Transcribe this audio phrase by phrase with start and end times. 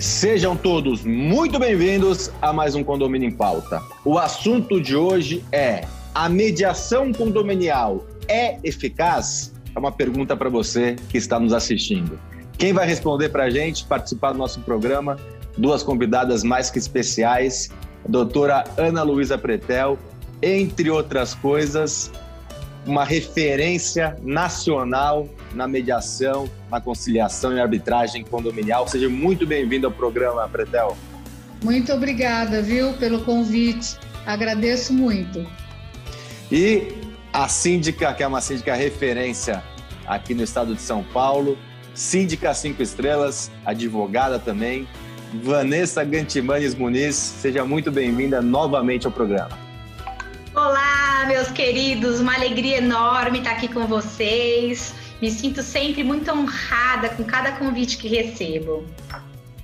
[0.00, 3.82] Sejam todos muito bem-vindos a mais um Condomínio em Pauta.
[4.02, 5.82] O assunto de hoje é:
[6.14, 9.52] a mediação condominial é eficaz?
[9.76, 12.18] É uma pergunta para você que está nos assistindo.
[12.56, 15.18] Quem vai responder para a gente, participar do nosso programa,
[15.58, 17.68] duas convidadas mais que especiais,
[18.02, 19.98] a doutora Ana Luísa Pretel,
[20.40, 22.10] entre outras coisas,
[22.86, 28.88] uma referência nacional na mediação, na conciliação e arbitragem condominial.
[28.88, 30.96] Seja muito bem-vindo ao programa, Pretel.
[31.62, 33.98] Muito obrigada, viu, pelo convite.
[34.26, 35.46] Agradeço muito.
[36.50, 36.88] E
[37.32, 39.62] a síndica, que é uma síndica referência
[40.06, 41.56] aqui no estado de São Paulo,
[41.94, 44.88] síndica cinco estrelas, advogada também,
[45.44, 47.14] Vanessa Gantimanes Muniz.
[47.14, 49.56] Seja muito bem-vinda novamente ao programa.
[50.54, 50.79] Olá,
[51.30, 54.92] meus queridos, uma alegria enorme estar aqui com vocês.
[55.22, 58.84] Me sinto sempre muito honrada com cada convite que recebo.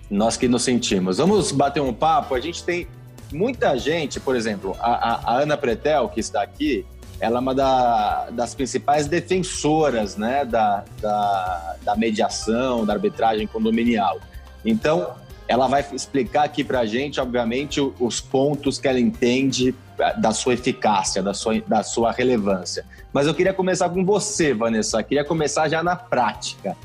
[0.08, 1.18] Nós que nos sentimos.
[1.18, 2.36] Vamos bater um papo.
[2.36, 2.86] A gente tem
[3.32, 6.86] muita gente, por exemplo, a, a, Ana Pretel, que está aqui,
[7.18, 14.20] ela é uma da, das principais defensoras né, da, da, da mediação, da arbitragem condominial.
[14.64, 15.14] Então,
[15.48, 19.74] ela vai explicar aqui para a gente, obviamente, os pontos que ela entende
[20.18, 22.84] da sua eficácia, da sua, da sua relevância.
[23.12, 25.00] Mas eu queria começar com você, Vanessa.
[25.00, 26.76] Eu queria começar já na prática.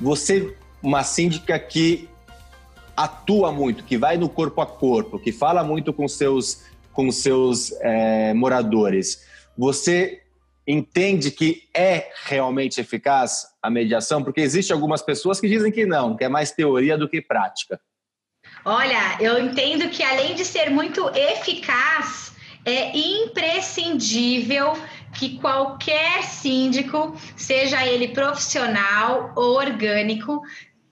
[0.00, 2.08] Você, uma síndica que
[2.96, 7.72] atua muito, que vai no corpo a corpo, que fala muito com seus, com seus
[7.80, 9.24] é, moradores.
[9.56, 10.22] Você
[10.66, 14.24] entende que é realmente eficaz a mediação?
[14.24, 17.80] Porque existem algumas pessoas que dizem que não, que é mais teoria do que prática.
[18.64, 22.32] Olha, eu entendo que além de ser muito eficaz,
[22.66, 24.72] é imprescindível
[25.14, 30.42] que qualquer síndico, seja ele profissional ou orgânico,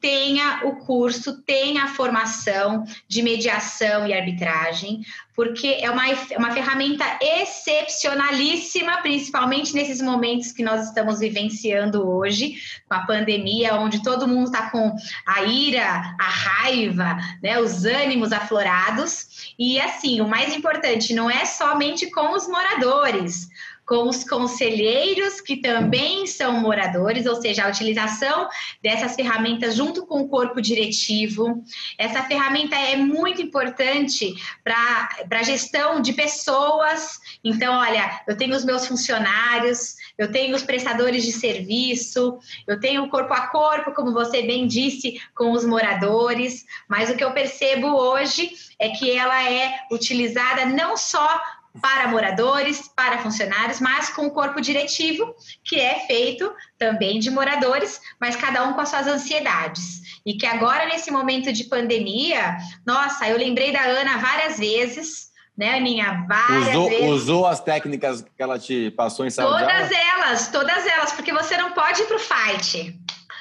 [0.04, 5.00] tenha o curso, tenha a formação de mediação e arbitragem,
[5.34, 12.54] porque é uma, é uma ferramenta excepcionalíssima, principalmente nesses momentos que nós estamos vivenciando hoje,
[12.86, 14.94] com a pandemia, onde todo mundo está com
[15.26, 19.54] a ira, a raiva, né, os ânimos aflorados.
[19.58, 23.48] E assim, o mais importante não é somente com os moradores,
[23.86, 28.48] com os conselheiros, que também são moradores, ou seja, a utilização
[28.82, 31.62] dessas ferramentas junto com o corpo diretivo.
[31.98, 37.18] Essa ferramenta é muito importante para a gestão de pessoas.
[37.42, 43.04] Então, olha, eu tenho os meus funcionários, eu tenho os prestadores de serviço, eu tenho
[43.04, 47.32] o corpo a corpo, como você bem disse, com os moradores, mas o que eu
[47.32, 51.40] percebo hoje é que ela é utilizada não só
[51.80, 58.00] para moradores, para funcionários, mas com o corpo diretivo, que é feito também de moradores,
[58.20, 60.02] mas cada um com as suas ansiedades.
[60.24, 65.76] E que agora, nesse momento de pandemia, nossa, eu lembrei da Ana várias vezes, né,
[65.76, 66.24] Aninha?
[66.28, 67.10] Várias usou, vezes.
[67.10, 71.56] Usou as técnicas que ela te passou em sala Todas elas, todas elas, porque você
[71.56, 72.98] não pode ir para o fight.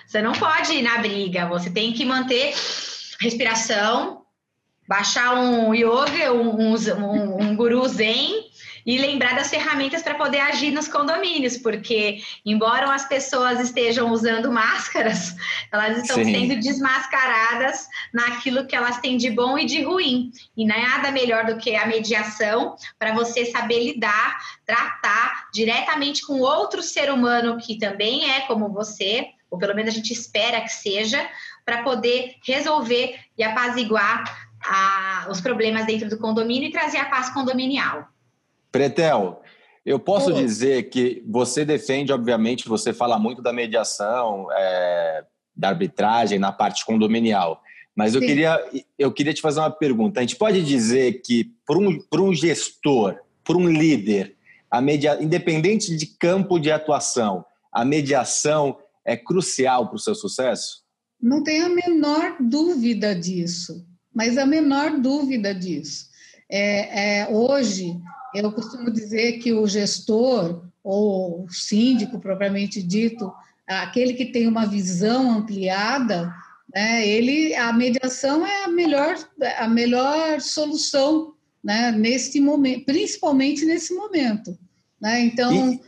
[0.07, 2.53] Você não pode ir na briga, você tem que manter
[3.19, 4.22] respiração,
[4.87, 8.51] baixar um yoga, um, um, um guru zen
[8.85, 14.51] e lembrar das ferramentas para poder agir nos condomínios, porque embora as pessoas estejam usando
[14.51, 15.35] máscaras,
[15.71, 16.25] elas estão Sim.
[16.25, 20.31] sendo desmascaradas naquilo que elas têm de bom e de ruim.
[20.55, 26.81] E nada melhor do que a mediação para você saber lidar, tratar diretamente com outro
[26.81, 31.25] ser humano que também é como você, ou pelo menos a gente espera que seja,
[31.65, 37.29] para poder resolver e apaziguar a, os problemas dentro do condomínio e trazer a paz
[37.29, 38.07] condominial.
[38.71, 39.41] Pretel,
[39.85, 45.25] eu posso dizer que você defende, obviamente, você fala muito da mediação, é,
[45.55, 47.61] da arbitragem na parte condominial.
[47.95, 48.59] Mas eu queria,
[48.97, 50.19] eu queria te fazer uma pergunta.
[50.19, 54.35] A gente pode dizer que, para um, um gestor, para um líder,
[54.71, 60.83] a media, independente de campo de atuação, a mediação é crucial para o seu sucesso?
[61.21, 66.07] Não tenho a menor dúvida disso mas a menor dúvida disso.
[66.49, 67.99] É, é, hoje,
[68.35, 73.31] eu costumo dizer que o gestor, ou o síndico propriamente dito,
[73.67, 76.33] aquele que tem uma visão ampliada,
[76.73, 79.15] né, ele, a mediação é a melhor,
[79.57, 81.33] a melhor solução
[81.63, 84.57] né, nesse momento, principalmente nesse momento.
[84.99, 85.21] Né?
[85.21, 85.73] Então.
[85.73, 85.81] E,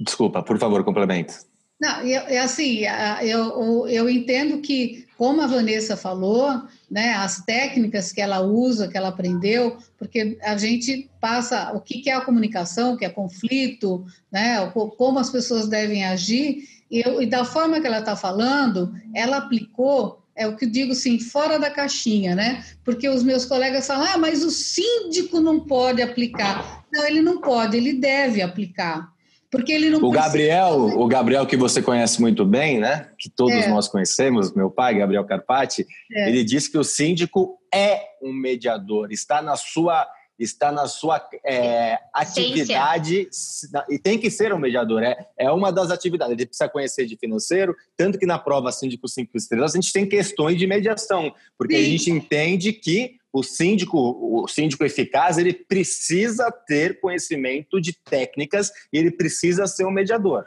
[0.00, 1.34] desculpa, por favor, complemente.
[1.80, 2.82] Não, é assim,
[3.22, 8.96] eu, eu entendo que, como a Vanessa falou, né, as técnicas que ela usa, que
[8.96, 14.04] ela aprendeu, porque a gente passa o que é a comunicação, o que é conflito,
[14.32, 19.36] né, como as pessoas devem agir, e, e da forma que ela está falando, ela
[19.36, 22.64] aplicou é o que eu digo assim, fora da caixinha, né?
[22.82, 26.84] Porque os meus colegas falam, ah, mas o síndico não pode aplicar.
[26.90, 29.11] Não, ele não pode, ele deve aplicar.
[29.52, 33.10] Porque ele não o Gabriel, o Gabriel que você conhece muito bem, né?
[33.18, 33.68] Que todos é.
[33.68, 36.30] nós conhecemos, meu pai, Gabriel Carpati, é.
[36.30, 40.08] ele disse que o síndico é um mediador, está na sua
[40.38, 43.28] está na sua é, atividade
[43.88, 45.02] e tem que ser um mediador.
[45.02, 46.32] É, é uma das atividades.
[46.32, 50.08] Ele precisa conhecer de financeiro, tanto que na prova Síndico 5 Estrelas a gente tem
[50.08, 51.82] questões de mediação, porque Sim.
[51.82, 58.70] a gente entende que o síndico, o síndico eficaz, ele precisa ter conhecimento de técnicas
[58.92, 60.44] e ele precisa ser um mediador.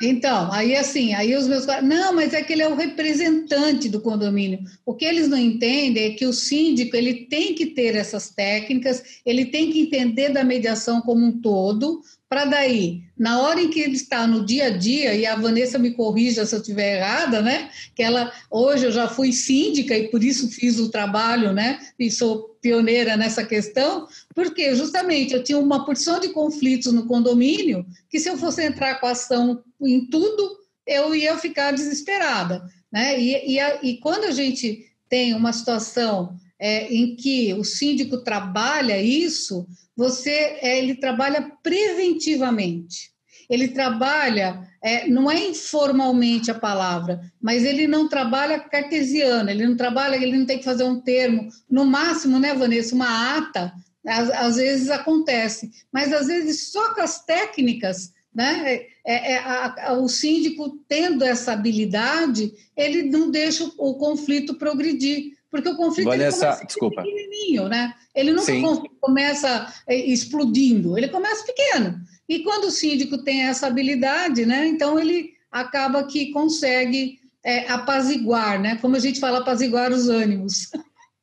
[0.00, 4.00] Então, aí assim, aí os meus não, mas é que ele é o representante do
[4.00, 4.60] condomínio.
[4.86, 9.20] O que eles não entendem é que o síndico ele tem que ter essas técnicas,
[9.26, 13.80] ele tem que entender da mediação como um todo, para daí, na hora em que
[13.80, 17.40] ele está no dia a dia, e a Vanessa me corrija se eu estiver errada,
[17.40, 17.70] né?
[17.94, 21.78] Que ela, hoje eu já fui síndica e por isso fiz o trabalho, né?
[21.98, 27.86] E sou pioneira nessa questão, porque justamente eu tinha uma porção de conflitos no condomínio
[28.10, 33.18] que se eu fosse entrar com ação em tudo, eu ia ficar desesperada, né?
[33.18, 38.18] E, e, a, e quando a gente tem uma situação é, em que o síndico
[38.18, 39.66] trabalha isso,
[39.98, 40.30] você
[40.62, 43.10] é, ele trabalha preventivamente.
[43.50, 49.76] Ele trabalha, é, não é informalmente a palavra, mas ele não trabalha cartesiano, ele não
[49.76, 51.48] trabalha, ele não tem que fazer um termo.
[51.68, 53.72] No máximo, né, Vanessa, uma ata,
[54.06, 58.82] às, às vezes acontece, mas às vezes só com as técnicas né?
[59.04, 64.54] É, é, a, a, o síndico tendo essa habilidade, ele não deixa o, o conflito
[64.54, 65.32] progredir.
[65.50, 67.02] Porque o conflito Vanessa, ele começa desculpa.
[67.02, 67.94] pequenininho, né?
[68.14, 71.98] Ele nunca começa é, explodindo, ele começa pequeno.
[72.28, 74.66] E quando o síndico tem essa habilidade, né?
[74.66, 78.76] Então ele acaba que consegue é, apaziguar, né?
[78.80, 80.68] Como a gente fala, apaziguar os ânimos.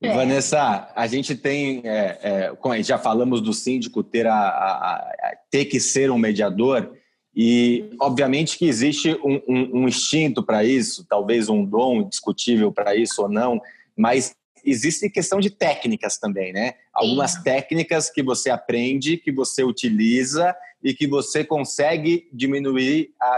[0.01, 0.09] É.
[0.15, 5.65] Vanessa, a gente tem, é, é, já falamos do síndico ter, a, a, a, ter
[5.65, 6.91] que ser um mediador,
[7.35, 12.95] e obviamente que existe um, um, um instinto para isso, talvez um dom discutível para
[12.95, 13.61] isso ou não,
[13.97, 16.71] mas existe questão de técnicas também, né?
[16.71, 16.77] Sim.
[16.93, 23.37] Algumas técnicas que você aprende, que você utiliza e que você consegue diminuir a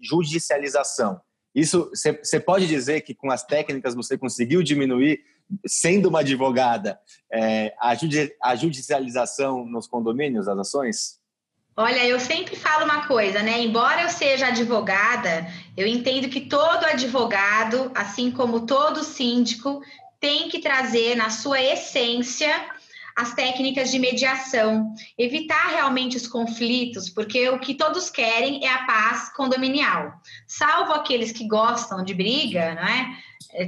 [0.00, 1.20] judicialização.
[1.54, 5.20] Isso, você pode dizer que com as técnicas você conseguiu diminuir,
[5.66, 7.00] sendo uma advogada,
[7.32, 11.20] é, a, judi a judicialização nos condomínios, as ações?
[11.76, 13.60] Olha, eu sempre falo uma coisa, né?
[13.62, 19.82] Embora eu seja advogada, eu entendo que todo advogado, assim como todo síndico,
[20.18, 22.50] tem que trazer na sua essência
[23.16, 28.84] as técnicas de mediação, evitar realmente os conflitos, porque o que todos querem é a
[28.84, 30.12] paz condominial.
[30.46, 33.16] Salvo aqueles que gostam de briga, não é?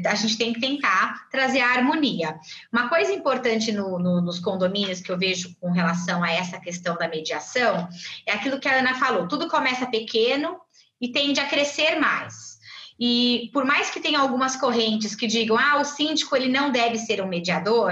[0.06, 2.38] A gente tem que tentar trazer a harmonia.
[2.72, 6.96] Uma coisa importante no, no, nos condomínios que eu vejo com relação a essa questão
[6.96, 7.88] da mediação
[8.24, 10.60] é aquilo que a Ana falou: tudo começa pequeno
[11.02, 12.52] e tende a crescer mais.
[13.04, 16.98] E por mais que tenha algumas correntes que digam, ah, o síndico ele não deve
[16.98, 17.90] ser um mediador,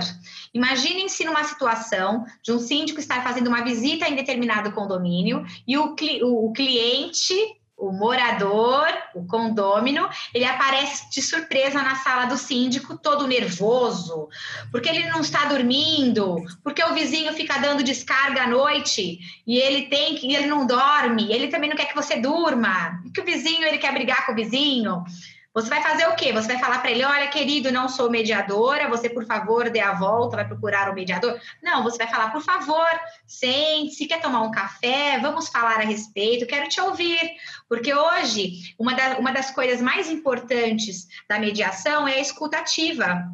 [0.54, 5.96] imaginem-se numa situação de um síndico estar fazendo uma visita em determinado condomínio e o,
[6.22, 7.34] o cliente
[7.80, 14.28] o morador, o condômino, ele aparece de surpresa na sala do síndico, todo nervoso,
[14.70, 19.86] porque ele não está dormindo, porque o vizinho fica dando descarga à noite e ele
[19.86, 23.64] tem que, ele não dorme, ele também não quer que você durma, que o vizinho
[23.64, 25.02] ele quer brigar com o vizinho.
[25.52, 26.32] Você vai fazer o quê?
[26.32, 29.92] Você vai falar para ele: olha, querido, não sou mediadora, você, por favor, dê a
[29.92, 31.40] volta, vai procurar o um mediador?
[31.60, 32.88] Não, você vai falar: por favor,
[33.26, 37.18] sente-se, quer tomar um café, vamos falar a respeito, quero te ouvir.
[37.68, 43.28] Porque hoje, uma, da, uma das coisas mais importantes da mediação é a escutativa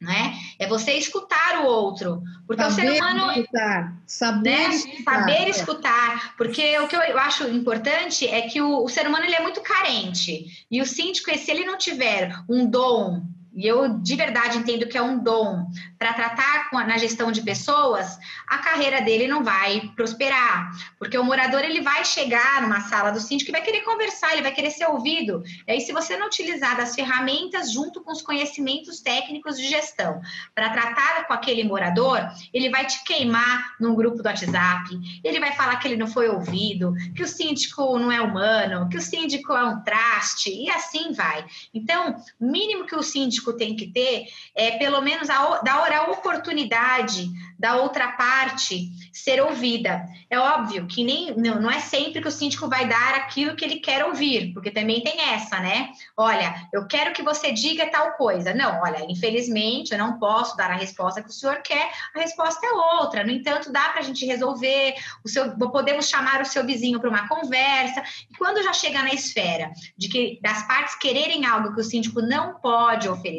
[0.00, 0.34] né?
[0.58, 4.74] É você escutar o outro, porque saber o ser humano escutar, saber, né?
[4.74, 5.48] escutar, saber é.
[5.48, 9.42] escutar, porque o que eu acho importante é que o, o ser humano ele é
[9.42, 13.22] muito carente e o síndico, se ele não tiver um dom
[13.56, 15.66] e eu de verdade entendo que é um dom
[15.98, 21.24] para tratar a, na gestão de pessoas, a carreira dele não vai prosperar, porque o
[21.24, 24.70] morador ele vai chegar numa sala do síndico e vai querer conversar, ele vai querer
[24.70, 25.42] ser ouvido.
[25.66, 30.20] E aí, se você não utilizar das ferramentas junto com os conhecimentos técnicos de gestão
[30.54, 32.20] para tratar com aquele morador,
[32.52, 34.90] ele vai te queimar num grupo do WhatsApp,
[35.24, 38.98] ele vai falar que ele não foi ouvido, que o síndico não é humano, que
[38.98, 41.44] o síndico é um traste, e assim vai.
[41.72, 46.10] Então, mínimo que o síndico síndico tem que ter é pelo menos a, dar a
[46.10, 50.06] oportunidade da outra parte ser ouvida.
[50.28, 53.64] É óbvio que nem não, não é sempre que o síndico vai dar aquilo que
[53.64, 55.90] ele quer ouvir, porque também tem essa, né?
[56.16, 58.52] Olha, eu quero que você diga tal coisa.
[58.52, 62.66] Não, olha, infelizmente eu não posso dar a resposta que o senhor quer, a resposta
[62.66, 63.24] é outra.
[63.24, 67.08] No entanto, dá para a gente resolver, o seu, podemos chamar o seu vizinho para
[67.08, 68.02] uma conversa.
[68.30, 72.20] E quando já chega na esfera de que das partes quererem algo que o síndico
[72.20, 73.35] não pode oferecer,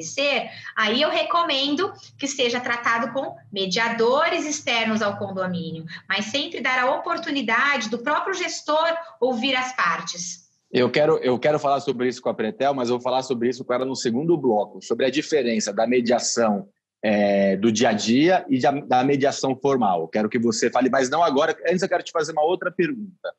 [0.75, 6.79] aí eu recomendo que seja tratado com mediador mediadores externos ao condomínio, mas sempre dar
[6.79, 8.87] a oportunidade do próprio gestor
[9.19, 10.47] ouvir as partes.
[10.71, 13.63] Eu quero, eu quero falar sobre isso com a Pretel, mas vou falar sobre isso
[13.63, 16.67] com ela no segundo bloco, sobre a diferença da mediação
[17.01, 20.07] é, do dia a dia e da mediação formal.
[20.07, 21.55] Quero que você fale, mas não agora.
[21.67, 23.33] Antes eu quero te fazer uma outra pergunta.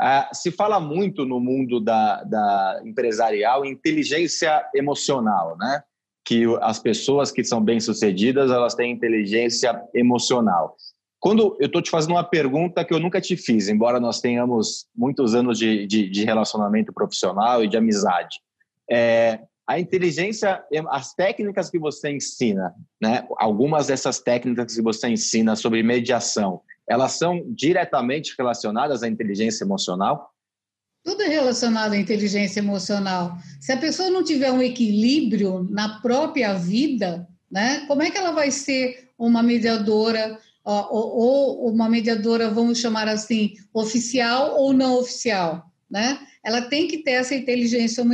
[0.00, 5.82] Ah, se fala muito no mundo da, da empresarial inteligência emocional, né?
[6.24, 10.76] Que as pessoas que são bem-sucedidas, elas têm inteligência emocional.
[11.18, 14.86] Quando eu estou te fazendo uma pergunta que eu nunca te fiz, embora nós tenhamos
[14.94, 18.40] muitos anos de, de, de relacionamento profissional e de amizade,
[18.90, 25.54] é, a inteligência, as técnicas que você ensina, né, algumas dessas técnicas que você ensina
[25.54, 30.31] sobre mediação, elas são diretamente relacionadas à inteligência emocional?
[31.02, 33.36] Tudo é relacionado à inteligência emocional.
[33.60, 38.30] Se a pessoa não tiver um equilíbrio na própria vida, né, como é que ela
[38.30, 45.70] vai ser uma mediadora ou, ou uma mediadora, vamos chamar assim, oficial ou não oficial,
[45.90, 46.20] né?
[46.44, 48.04] Ela tem que ter essa inteligência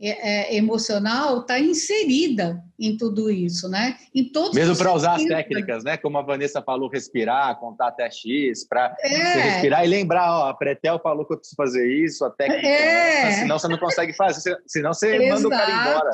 [0.00, 3.96] emocional está inserida em tudo isso, né?
[4.14, 5.96] Em todos Mesmo para usar as técnicas, né?
[5.96, 9.40] Como a Vanessa falou, respirar, contar até X, para é.
[9.40, 13.22] respirar e lembrar, ó, a Pretel falou que eu preciso fazer isso, a técnica, é.
[13.22, 15.34] essa, senão você não consegue fazer, senão você Exato.
[15.34, 16.10] manda o cara embora.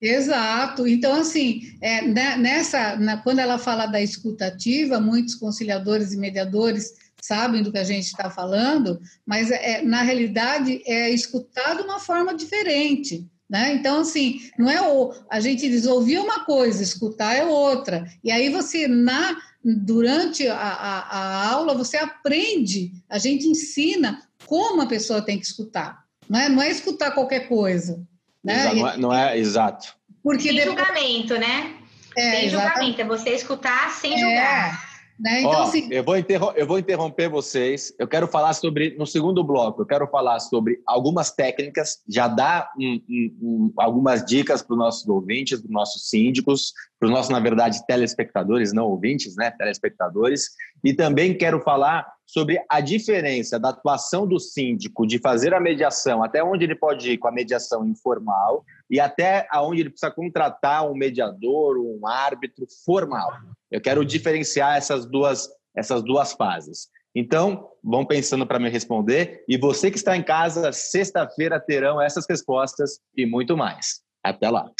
[0.00, 0.86] Exato.
[0.86, 6.92] Então, assim, é, né, nessa, na, quando ela fala da escutativa, muitos conciliadores e mediadores
[7.26, 11.98] sabem do que a gente está falando, mas é, na realidade é escutar de uma
[11.98, 13.26] forma diferente.
[13.48, 13.72] Né?
[13.74, 15.12] Então, assim, não é o.
[15.30, 18.06] A gente diz ouvir uma coisa, escutar é outra.
[18.22, 24.82] E aí você, na, durante a, a, a aula, você aprende, a gente ensina como
[24.82, 26.04] a pessoa tem que escutar.
[26.28, 28.02] Não é, não é escutar qualquer coisa.
[28.42, 28.60] Né?
[28.60, 29.94] Exato, não, é, não é exato.
[30.22, 30.76] Porque sem depois...
[30.76, 31.74] julgamento, né?
[32.16, 34.90] É, sem julgamento, é você escutar sem julgar.
[34.90, 34.93] É.
[35.18, 35.40] Né?
[35.40, 35.88] Então, Ó, assim...
[35.92, 36.16] eu, vou
[36.56, 37.94] eu vou interromper vocês.
[37.98, 42.70] Eu quero falar sobre, no segundo bloco, eu quero falar sobre algumas técnicas, já dar
[42.78, 47.12] um, um, um, algumas dicas para os nossos ouvintes, para os nossos síndicos, para os
[47.12, 49.50] nossos, na verdade, telespectadores, não ouvintes, né?
[49.52, 50.50] Telespectadores.
[50.82, 56.22] E também quero falar sobre a diferença da atuação do síndico de fazer a mediação,
[56.22, 60.88] até onde ele pode ir com a mediação informal e até aonde ele precisa contratar
[60.90, 63.30] um mediador, um árbitro formal.
[63.74, 66.88] Eu quero diferenciar essas duas, essas duas fases.
[67.12, 69.42] Então, vão pensando para me responder.
[69.48, 74.00] E você que está em casa, sexta-feira terão essas respostas e muito mais.
[74.22, 74.70] Até lá.